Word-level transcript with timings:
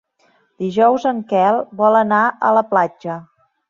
Dijous 0.63 1.05
en 1.11 1.21
Quel 1.33 1.63
vol 1.85 2.01
anar 2.03 2.25
a 2.27 2.55
la 2.61 2.69
platja. 2.75 3.25